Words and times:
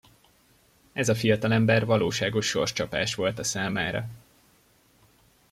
Ez 0.93 1.09
a 1.09 1.15
fiatalember 1.15 1.85
valóságos 1.85 2.45
sorscsapás 2.47 3.15
volt 3.15 3.39
a 3.39 3.43
számára. 3.43 4.07